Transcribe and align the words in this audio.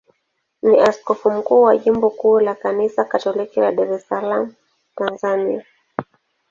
ni 0.61 0.79
askofu 0.79 1.31
mkuu 1.31 1.61
wa 1.61 1.77
jimbo 1.77 2.09
kuu 2.09 2.39
la 2.39 2.55
Kanisa 2.55 3.03
Katoliki 3.05 3.59
la 3.59 3.71
Dar 3.71 3.93
es 3.93 4.07
Salaam, 4.07 4.53
Tanzania. 4.95 5.65